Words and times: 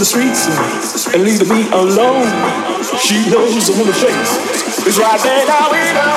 the 0.00 0.06
streets 0.06 0.48
and 1.12 1.22
leaving 1.22 1.48
me 1.48 1.68
alone. 1.72 2.24
She 2.98 3.28
knows 3.28 3.66
the 3.66 3.76
woman 3.76 3.92
face 3.92 4.86
is 4.86 4.98
right 4.98 5.20
there 5.20 5.44
now 5.46 5.70
we 5.70 5.76
know. 5.92 6.16